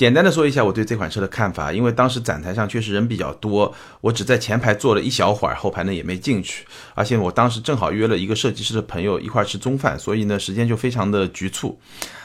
[0.00, 11.78] 简单的说一下我对这款车的看法，因为当时展台上确实人比较多，我只在前排坐了一小会儿，后排呢也没进去，而且我当时正好约了一个设计师的朋友一块吃中饭，所以呢时间就非常的局促。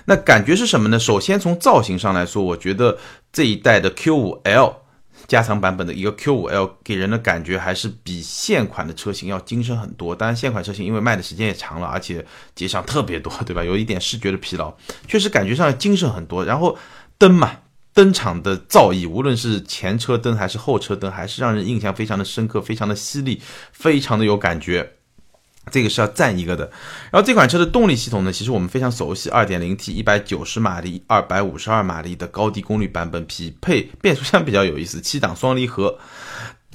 [0.06, 0.98] 那感觉是什么呢？
[0.98, 2.98] 首先从造型上来说，我觉得
[3.34, 4.74] 这一代的 Q5L
[5.28, 10.16] 加长版本的一个 Q5L 给人的感觉还是比现款的车型要精神很多。
[10.16, 13.62] 当然现款车型因为卖的时间也长了，而且节上特别多，对吧？
[13.66, 14.74] 有一点视觉的疲劳，
[15.10, 16.46] 确实感觉上精神很多。
[16.46, 16.78] 然后
[17.18, 17.52] 灯嘛。
[17.96, 24.92] 登场的造诣，无论是前车灯还是后车灯，还是让人印象非常的深刻，非常的犀利，非常的有感觉。
[25.72, 26.70] 这个是要赞一个的。
[27.10, 35.98] 然后这款车的动力系统呢，其实我们非常熟悉，2.0T 190马力、252马力的高低功率版本，匹配变速箱比较有意思，七档双离合。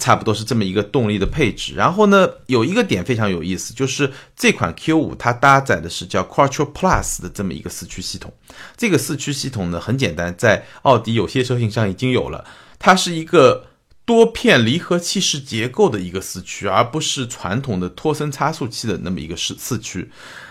[0.01, 8.33] 差不多是这么一个动力的配置，然后呢，有一个点非常有意思，就是这款 Q5 它搭载的是叫 Quattro Plus 的这么一个四驱系统。
[8.77, 12.45] 这个四驱系统呢很简单，在奥迪有些车型上已经有了，
[12.79, 13.67] 它是一个
[14.07, 20.11] 多片离合器式结构的一个四驱，而不是传统的托森差速器的那么一个四四驱。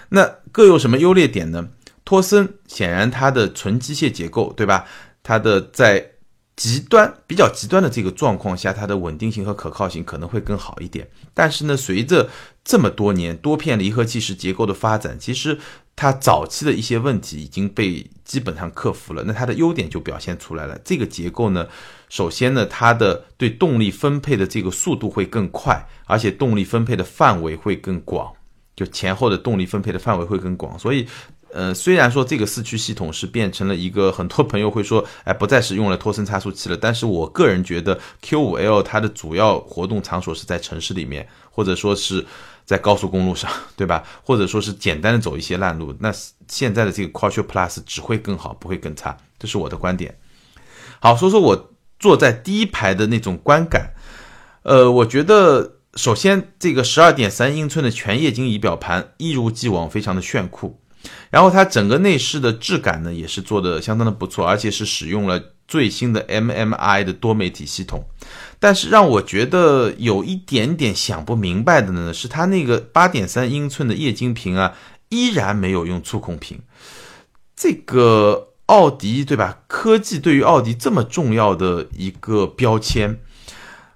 [0.10, 1.68] 那各有什么优劣点呢？
[2.06, 4.86] 托森显然它的纯机械结构，对吧？
[5.22, 6.12] 它的在
[6.60, 11.10] 极端比较极端的这个状况下，它的稳定性和可靠性可能会更好一点。
[11.34, 12.30] 但是呢，随着
[12.66, 15.58] 这么多年多片离合器式结构的发展，其实
[15.96, 19.24] 它早期的一些问题已经被基本上克服了。
[19.26, 20.78] 那它的优点就表现出来了。
[20.84, 21.66] 这个结构呢，
[22.10, 28.34] 首先呢，它的对动力分配的这个速度会更快，而且动力分配的范围会更广，
[28.76, 31.08] 就前后的动力分配的范围会更广，所以。
[31.52, 42.26] 呃，虽然说这个四驱系统是变成了一个很多朋友会说，哎，不再是用了托森差速器了，但是我个人觉得 Q5L 它的主要活动场所是在城市里面，或者说是
[42.66, 44.04] 在高速公路上，对吧？
[44.24, 46.14] 或者说是简单的走一些烂路，那
[46.48, 50.20] 现在的这个 Quattro Plus 只会更好，不会更差，这是我的观点。
[51.00, 53.94] 好，说说我坐在第一排的那种观感，
[54.62, 60.79] 呃，我觉得首先这个十二点三英寸的全液晶仪表盘一如既往非常的炫酷。
[61.30, 68.04] 然后它整个内饰的质感呢，也是做的相当的不错，而且是使用了最新的 MMI 的多媒体系统。
[68.60, 74.74] 但是让我觉得有一点点想不明白的呢，是它那个八点三英寸的液晶屏啊，
[75.10, 76.60] 依然没有用触控屏。
[77.56, 79.60] 这个奥迪对吧？
[79.68, 83.20] 科技对于奥迪这么重要的一个标签。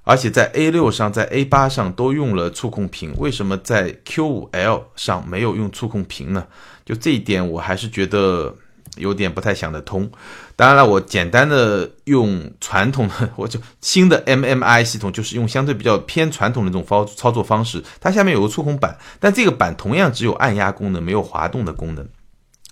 [0.05, 6.45] 而且在 A 六上，在 A 八上都用了触控屏，为什么在 Q 五 L 上没有用触控屏呢？
[6.85, 8.53] 就这一点，我还是觉得
[8.97, 10.09] 有点不太想得通。
[10.55, 17.83] 当然了，我简单的用传统的，我就新的 MMI 系统，就是用相对比较偏传统的这种操操作方式。
[17.99, 22.07] 它下面有个触控板，但这个板同样只有按压功能，没有滑动的功能。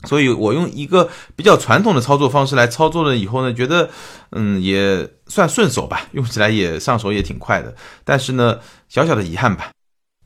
[0.04, 3.90] 所以我用一个比较传统的操作方式来操作了以后呢，觉得
[4.32, 7.76] 嗯也算顺手吧，用起来也上手也挺快的。
[8.04, 9.72] 但是呢，小小的遗憾吧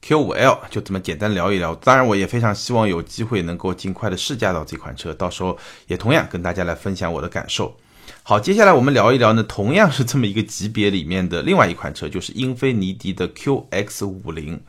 [0.05, 1.73] ，Q5L 就这么简单聊一聊。
[1.75, 7.75] 当然，我也非常希望有机会能够尽快的试驾到这款车，到时候也同样跟大家来分享我的感受。
[8.23, 14.59] 好，接下来我们聊一聊呢，同样是这么一个级别里面的另外一款车，就是英菲尼迪的 QX50。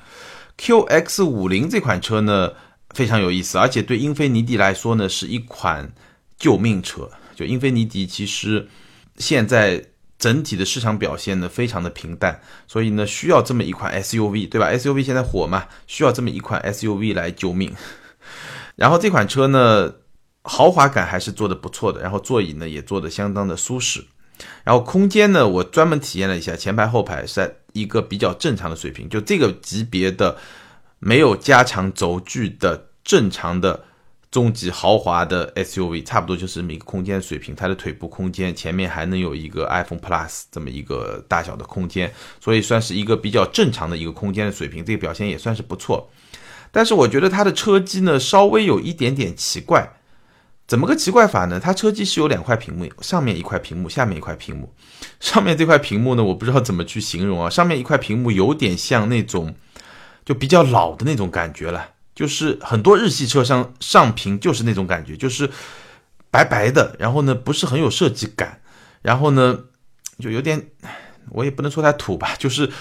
[0.58, 2.52] QX50 这款车呢。
[2.94, 5.92] 非常有意思，而且对英菲尼迪来说呢，是一款
[6.38, 7.10] 救命车。
[7.34, 8.66] 就英菲尼迪其实
[9.18, 9.84] 现在
[10.18, 17.74] 整体的市场表现呢，非常的平淡，所以呢，需要这么一款 SUV，对吧？SUV 现在火嘛，需要这么一款 SUV 来救命。
[18.76, 19.92] 然后这款车呢，
[20.42, 24.04] 豪华感还是做的不错的，然后座椅呢也做的相当的舒适，
[24.64, 30.36] 然后空间呢，我专门体验了一下，前排后排是在一个比较正常的水平，就这个级别的。
[30.98, 33.84] 没有加长轴距的正常的
[34.30, 37.54] 中级豪华的 SUV，差不多就是这么一个空间水平。
[37.54, 44.84] 它的腿部空间前面还能有一个 iPhone Plus 这么一个大小的空间，所以算是一个比较正常的一个空间的水平。
[44.84, 46.10] 这个表现也算是不错。
[46.70, 49.88] 但是我觉得它的车机呢稍微有一点点奇怪，
[50.66, 51.58] 怎么个奇怪法呢？
[51.58, 54.74] 它车机是有两块屏幕，上面一块屏幕，下面一块屏幕。
[55.20, 57.48] 上面这块屏幕呢，我不知道怎么去形容啊。
[57.48, 59.54] 上面一块屏幕有点像那种。
[60.26, 65.48] 就比较老的那种感觉了，就是很多日系车上上屏就是那种感觉，就是
[66.30, 68.62] 白白的，然后呢不是很有设计感，
[69.02, 69.56] 然后呢
[70.18, 70.68] 就有点，
[71.28, 72.72] 我也不能说它土吧，就是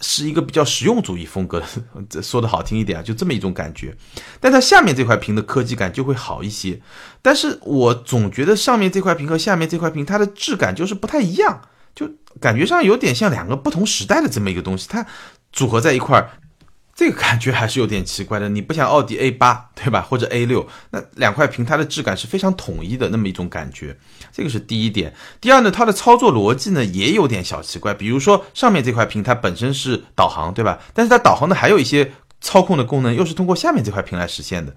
[0.00, 1.62] 是一个比较实用主义风格，
[2.20, 3.96] 说的好听一点啊，就这么一种感觉。
[4.38, 6.78] 但它下面这块屏的科技感就会好一些，
[7.22, 11.62] 但是我总觉得上面这块屏和下面这块屏它的质感就是不太一样，
[11.94, 15.06] 就感觉上有点像两个不同时代的这么一个东西，它
[15.50, 16.30] 组合在一块儿。
[16.94, 23.96] 这个感觉还是有点奇怪的，你不像奥迪 A 八对吧，或者 A 六，那两块屏它的质感是非常统一的那么一种感觉，
[24.30, 25.14] 这个是第一点。
[25.40, 34.74] 第二呢，它的操作逻辑呢也有点小奇怪，比如说上面这块屏它本身是导航对吧，但是它导航呢还有一些操控的功能又是通过下面这块屏来实现的。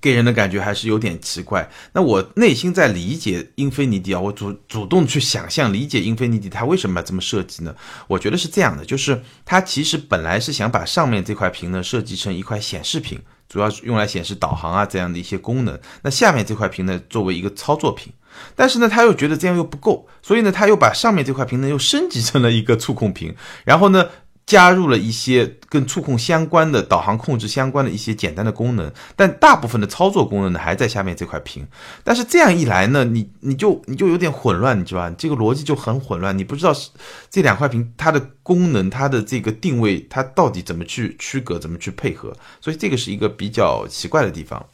[0.00, 1.68] 给人的感觉还是有点奇怪。
[1.92, 7.74] 那我内心在理解英菲尼迪啊，我主主动去想象理解英菲尼迪它为什么要这么设计呢？
[8.08, 15.78] 我觉得是这样的，就是它其实本来是想把上面这块屏呢设计成一块显示屏，主要用来显示导航啊这样的一些功能。
[16.02, 18.12] 那下面这块屏呢作为一个操作屏，
[18.54, 23.34] 但是呢他又觉得这样又不够，所以呢他又把上面这块屏呢又升级成了一个触控屏，
[23.64, 24.06] 然后呢。
[24.50, 31.64] 加入了一些跟触控相关的导航控制相关的一些简单的功能，但大部分的操作功能呢还在下面这块屏。
[32.02, 35.14] 但是这样一来呢，你你就你就有点混乱，你知道吧？
[35.16, 36.90] 这个逻辑就很混乱，你不知道是
[37.30, 44.66] 这两块屏它的功能、它的这个定位，它到底怎么去区隔、怎么去配合，所以这个是一个比较奇怪的地方。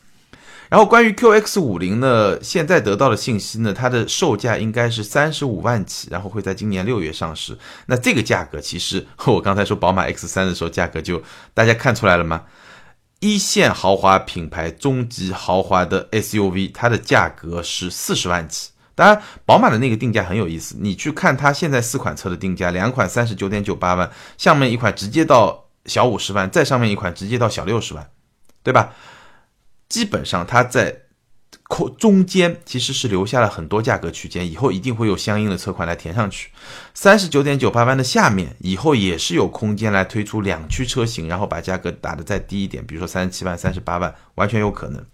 [0.69, 7.57] 然后关于 QX 五零呢，现在得到的信息呢，它的售价应该是三十五万起，然后会在今年六月上市。
[7.87, 11.23] 那这个价格其实和我刚才说宝马 X 三的时候价格就
[11.55, 12.45] 大家看出来了吗？
[13.21, 18.71] 一线豪华品牌中级豪华的 SUV，它的价格是四十万起。
[18.95, 28.09] 当然，宝马的那个定价很有意思，你去看它现在四款车的定价，两款三十九点九八万，下面一款直接到小五十万，再上面一款直接到小六十万，
[28.63, 28.93] 对吧？
[29.89, 31.03] 基本上它在
[31.69, 36.51] 空中间其实是留下了很多价格区间，以后一定会有相应的车款来填上去。
[36.95, 45.05] 三十九点九八万的下面以后也是有空间来推出两驱车型，然后把价格打得再低一点，比如说三十七万、三十八万，完全有可能。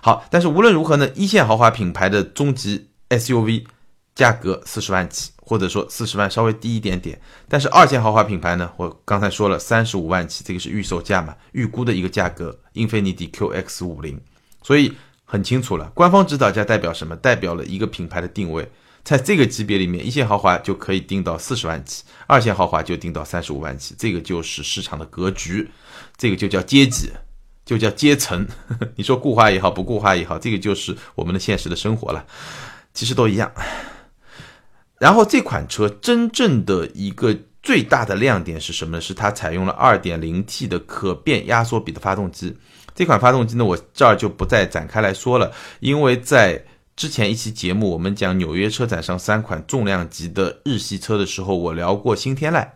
[0.00, 3.64] 好，但是无论如何呢，一线豪华品牌的中级 SUV
[4.14, 5.32] 价格四十万起。
[5.48, 7.16] 或者说四十万稍微低一点点，
[7.48, 8.68] 但是二线豪华品牌呢？
[8.76, 12.58] 我刚才说了三十五万起，这个是预售价嘛，预估的一个价格。
[12.72, 14.20] 英菲尼迪 QX 五零，
[14.60, 14.92] 所以
[15.24, 17.14] 很清楚了，官方指导价代表什么？
[17.14, 18.68] 代表了一个品牌的定位，
[19.04, 25.70] 在这个级别里面，一线豪华就可以定到四十万起，二线豪华就定到三十五万起，这个就是市场的格局，
[26.16, 27.12] 这个就叫阶级，
[27.64, 28.46] 就叫阶层。
[28.96, 32.26] 你说固化也好，不固化也好，这个就是我们的现实的生活了，
[32.92, 33.50] 其实都一样。
[34.98, 39.00] 然后这款车真正的一个最大的亮点是什么呢？
[39.00, 42.56] 是它采用了 2.0T 的可变压缩比的发动机。
[42.94, 52.66] 这款发动机呢，我这儿就不再展开来说了，因为在之前一期节目我们讲纽约车展上三款重量级的日系车的时候，我聊过新天籁。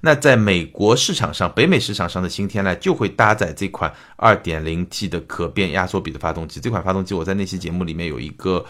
[0.00, 6.58] 那在美国市场上，北美市场上的新天籁就会搭载这款 2.0T 的可变压缩比的发动机。
[6.58, 8.64] 这款发动机我在那期节目里面有一个。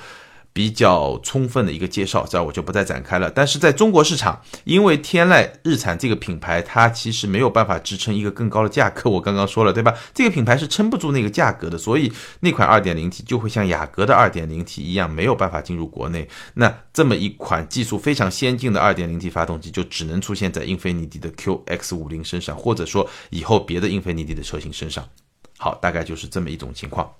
[0.53, 3.31] 比较充分的一个介绍，这儿我就不再展开了。
[3.31, 9.09] 但是在中国市场，因为天籁日产这个品牌，它其实没有办法支撑一个更高的价格。
[9.09, 9.95] 我刚刚说了，对吧？
[10.13, 16.29] 这个品牌是撑不住那个价格的，所以那款 2.0T 就会像雅阁的 2.0T 一样，没有办法进入国内。
[16.55, 25.09] 那这么一款技术非常先进的 2.0T 发动机，就只能出现在英菲尼迪的 QX50 身上，或者说以后别的英菲尼迪的车型身上。
[25.57, 27.13] 好，大概就是这么一种情况。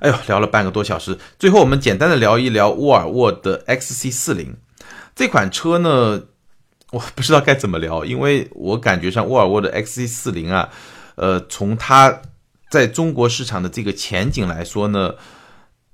[0.00, 4.56] 哎呦，聊了半个多小时，最后我们简单的聊一聊沃尔沃的 XC 四零
[5.14, 6.22] 这款车呢，
[6.90, 10.68] 我不知道该怎么聊，因为我感觉上沃尔沃的 XC 四零啊，
[11.14, 12.22] 呃，从它
[12.70, 15.14] 在中国市场的这个前景来说呢。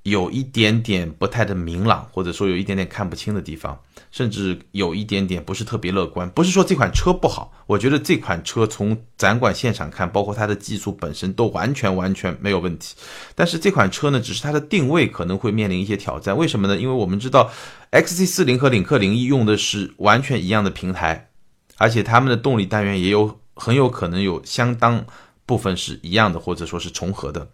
[0.05, 3.79] 有一点点不太的明朗，或者说有一点点看不清的地方，
[4.11, 6.29] 甚至有一点点不是特别乐观。
[6.31, 12.97] 不是说这款车不好，我觉得这款车从展馆现场看，包括它的技术本身都完全完全没有问题。
[13.37, 16.37] 但是这款车呢，只是它的定位可能会面临一些挑战。
[16.37, 16.77] 为什么呢？
[16.77, 17.51] 因为我们知道
[17.93, 21.31] ，XC40 和领克零一用的是完全一样的平台，
[21.77, 25.05] 而且它们的动力单元也有很有可能有相当
[25.47, 27.49] 部分是一样的，或者说是重合的。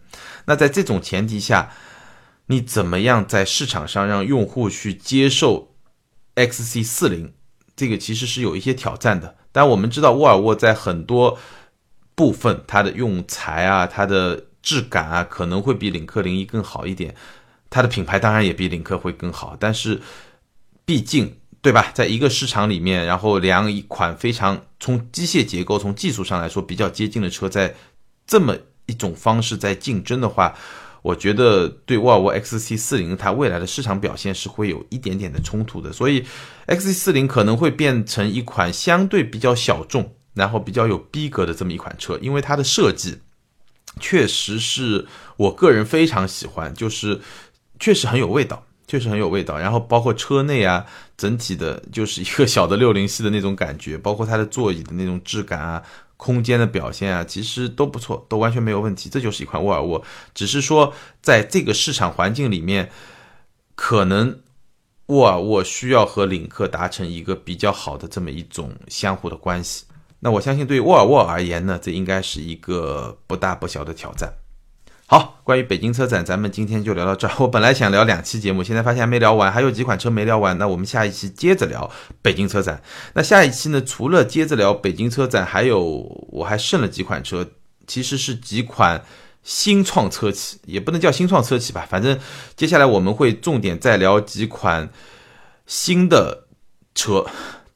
[0.45, 1.71] 那在这种前提下，
[2.51, 5.75] 你怎么样在市场上让用户去接受
[6.35, 7.29] XC40？
[7.75, 9.35] 这个其实是有一些挑战的。
[9.51, 11.37] 但我们知道沃尔沃在很多
[12.15, 17.13] 部分它的用材啊、它的质感啊，可能会比领克零一更好一点。
[17.69, 20.01] 它的品牌当然也比领克会更好，但是
[20.85, 27.75] 毕竟对吧，在一个市场里面，然后两一款非常从机械结构、从技术上来说比较接近的车，在
[28.25, 30.55] 这么一种方式在竞争的话。
[31.01, 36.25] 我觉得对沃尔沃 XC40 它未来的市场表现是会有一点点的冲突的，所以
[36.67, 43.17] XC40 可能会变成一款相对比较小众，然后比较有逼格的这么一款车，因为它的设计
[43.99, 45.05] 确实是
[45.37, 47.21] 我个人非常喜欢，就是
[47.79, 49.57] 确实很有味道，确实很有味道。
[49.57, 50.85] 然后包括车内啊，
[51.17, 55.81] 整体的就是一个小的六零系的那种感觉，包括它的座椅的那种质感啊。
[56.21, 59.09] 空间的表现啊，其实都不错，都完全没有问题。
[59.09, 60.03] 这就是一款沃尔沃，
[60.35, 62.91] 只是说在这个市场环境里面，
[63.73, 64.41] 可能
[65.05, 69.85] 沃尔沃需要和领克达成一个比较好的这么一种相互的关系。
[70.19, 74.29] 那我相信，对沃尔沃而言呢，这应该是一个不大不小的挑战。
[75.11, 77.33] 好，关于北京车展，咱们今天就聊到这儿。
[77.41, 80.55] 我本来想聊两期节目，现在发现还没聊完，还有几款车没聊完。
[80.59, 81.89] 那我们下一期接着聊
[82.21, 82.79] 北京车展。
[83.15, 85.83] 那下一期呢，除了接着聊北京车展，还有
[86.29, 87.43] 我还剩了几款车，
[87.87, 89.03] 其实是几款
[89.41, 92.15] 新创车企，也不能叫新创车企吧，反正
[92.55, 94.91] 接下来我们会重点再聊几款
[95.65, 96.43] 新的
[96.93, 97.25] 车。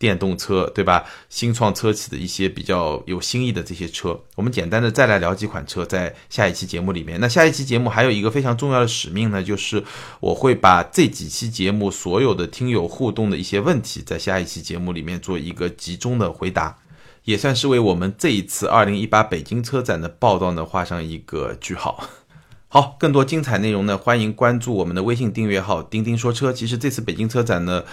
[0.04, 1.06] 电动车对吧？
[1.30, 7.18] 新创车企的一些比较有新意的这些车，我们简单的再来聊几款车，在下一期节目里面。
[7.22, 9.82] 那下一期节目还有一个非常重要的使命呢，就是
[10.20, 16.76] 我会把这几期节目所有的听友互动的一些问题，在下一期节目里面做一个集中的回答，
[17.24, 22.04] 也算是为我们这一次二零一八北京车展的报道呢画上一个句号。
[22.68, 26.52] 好，更多精彩内容呢，欢迎关注我们的微信订阅号“钉钉说车”。
[26.52, 27.86] 其实这次北京车展呢。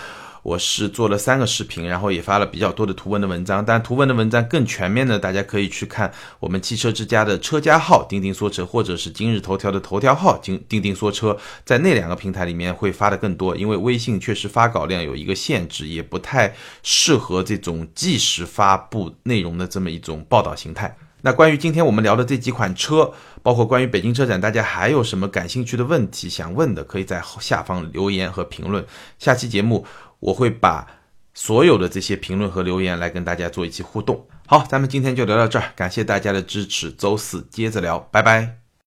[0.43, 3.65] 我是做了三个视频，然后也发了比较多的图文的文章。
[3.65, 11.37] 但图文的文章更全面的，大家可以去看我们汽车之家的车家号“钉钉说车”，或者是今日头条的头条号“钉钉钉说车”。
[11.67, 20.97] 在那两个平台里面会发的更多，因为微信确实发稿量有一个限制，也不太适合这种即时发布内容的这么一种报道形态。
[21.23, 23.13] 那关于今天我们聊的这几款车，
[23.43, 28.83] 包括关于北京车展，大家还有什么感兴趣的问题想问的，可以在下方留言和评论。
[29.19, 29.85] 下期节目。
[30.21, 30.87] 我会把
[31.35, 34.27] 所有的这些评论和留言来跟大家做一期互动。
[34.47, 38.60] 好，咱们今天就聊到这儿，感谢大家的支持，周四接着聊，拜拜。